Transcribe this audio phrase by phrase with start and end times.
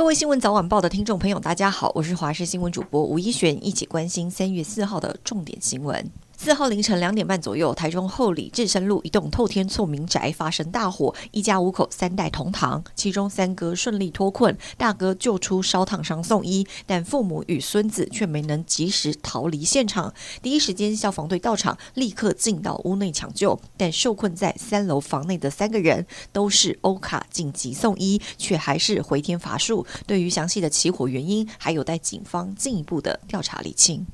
[0.00, 6.10] 各位新闻早晚报的听众朋友，大家好，我是华视新闻主播吴一璇，一起关心三月四号的重点新闻。
[6.42, 20.14] 四号凌晨两点半左右，台中后里至深路一栋透天厝民宅发生大火，一家五口三代同堂，其中三哥顺利脱困，大哥救出烧烫伤送医，但父母与孙子却没能及时逃离现场。
[20.40, 29.86] 第一时间消防队到场，立刻进到屋内抢救，但受困在三楼房内的三个人都是欧卡紧急送医，却还是回天乏术。
[30.06, 34.06] 对于详细的起火原因，还有待警方进一步的调查厘清。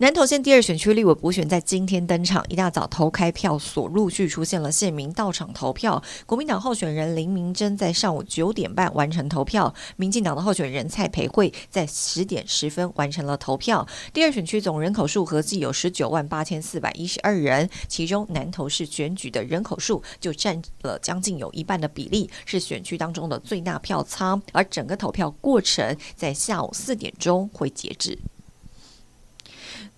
[0.00, 6.02] 南投县第二选区立委补选在今天登场，一大早投开票所陆续出现了县民到场投票。
[6.24, 13.86] 国民党候选人林明珍在上午九点半完成投票，民进党的候选人蔡培慧在十点十分完成了投票。
[14.10, 24.40] 第二选区总人口数合计有十九万八千四百一十二人，其中南投市选举的人口数就占了将近有一半的比例，是选区当中的最大票仓。
[24.52, 28.18] 而整个投票过程在下午四点钟会截止。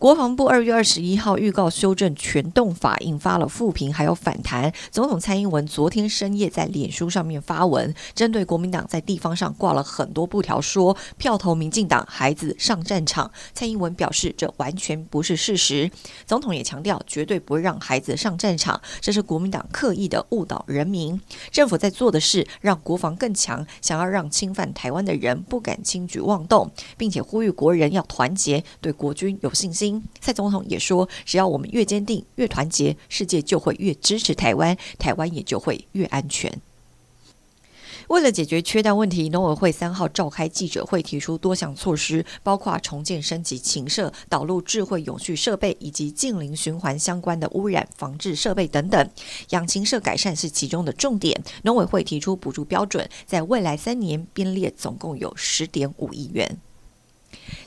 [0.03, 4.73] 国防部二月二十一号预告修正全动法，引发了负评还有反弹。
[4.91, 13.31] 总统蔡英文昨天深夜在脸书上面发文，针对国民党在地方上挂了很多布条，说票投民进党，孩子上战场。
[13.55, 15.89] 蔡英文表示，这完全不是事实。
[16.27, 21.21] 总统也强调，绝对不会让孩子上战场，这是国民党刻意的误导人民。
[21.53, 29.92] 政府在做的是让国防更强，想要让侵犯台湾的人不敢轻举妄动，并且呼吁国人要团结，对国军有信心。
[30.21, 36.61] 蔡总统也说，只要我们越坚定、越团结，世界就会越支持台湾，台湾也就会越安全。
[38.09, 49.11] 为了解决缺蛋问题，农委会三号召开记者会，提出多项措施，包括重建升级禽舍、导入智慧永续设备以及近零循环相关的污染防治设备等等。
[49.51, 56.59] 养禽舍改善是其中的重点，农委会提出补助标准，在未来三年编列总共有十点五亿元。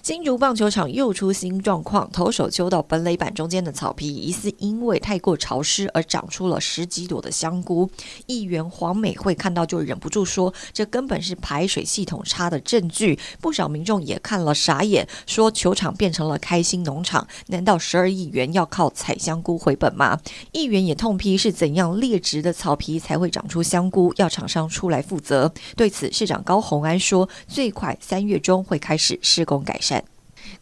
[0.05, 7.89] 新竹棒球场又出新状况，投手丘到本垒板中间的草皮疑似因为太过潮湿而长出了十几朵的香菇。
[8.27, 20.19] 议员黄美惠看到就忍不住说：“这根本是排水系统差的证据。”不少民众也看了傻眼，说：“球场变成了开心农场，难道十二亿元要靠采香菇回本吗？”
[20.53, 25.51] 议员也痛批是怎样劣质的草皮才会长出香菇，要厂商出来负责。
[25.75, 29.94] 对此，市长高虹安说：“最快三月中会开始施工改善。”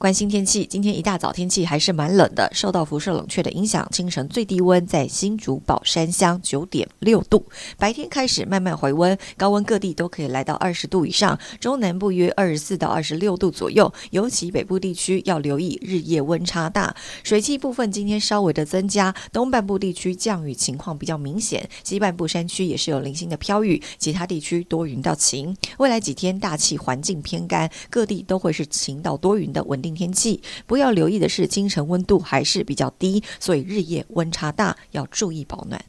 [0.04, 7.46] 关心天气，今天一大早天气还是蛮冷的，受到辐射冷却的影响，清晨最低温在新竹宝山乡九点六度，
[7.78, 16.94] 白天开始慢慢回温，高温各地都可以来到二十度以上，中南部约二十四到二十六度左右，尤其北部地区要留意日夜温差大。
[17.24, 25.56] 水汽部分今天稍微的增加，东半部地区降雨情况比较明显，西半部山区也是有零星的飘雨，其他地区多云到晴。
[25.78, 35.84] 未来几天大气环境偏干，各地都会是晴到多云的稳定天气，不要留意的是清晨温度还是比较低，所以日夜温差大，要注意保暖。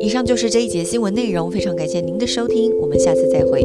[0.00, 3.64] 以上就是这一节新闻内容，非常感谢您的收听，我们下次再会。